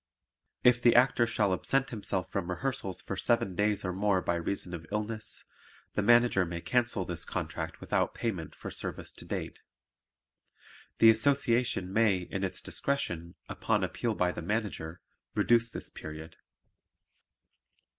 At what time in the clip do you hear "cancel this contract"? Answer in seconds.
6.59-7.79